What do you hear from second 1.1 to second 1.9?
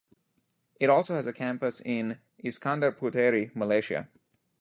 has a campus